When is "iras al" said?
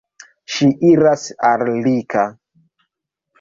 0.91-1.65